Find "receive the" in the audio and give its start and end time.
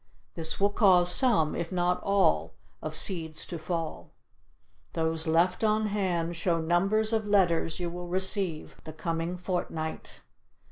8.07-8.93